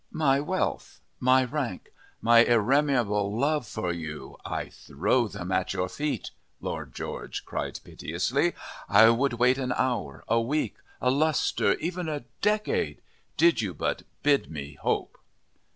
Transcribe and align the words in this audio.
"My 0.09 0.39
wealth, 0.39 0.99
my 1.19 1.43
rank, 1.43 1.91
my 2.21 2.39
irremeable 2.43 3.37
love 3.37 3.67
for 3.67 3.93
you, 3.93 4.35
I 4.43 4.69
throw 4.69 5.27
them 5.27 5.51
at 5.51 5.73
your 5.75 5.87
feet," 5.89 6.31
Lord 6.59 6.91
George 6.95 7.45
cried 7.45 7.79
piteously. 7.83 8.53
"I 8.89 9.11
would 9.11 9.33
wait 9.33 9.59
an 9.59 9.73
hour, 9.77 10.23
a 10.27 10.41
week, 10.41 10.77
a 11.01 11.11
lustre, 11.11 11.75
even 11.75 12.09
a 12.09 12.23
decade, 12.41 13.03
did 13.37 13.61
you 13.61 13.75
but 13.75 14.01
bid 14.23 14.49
me 14.49 14.73
hope!" 14.73 15.19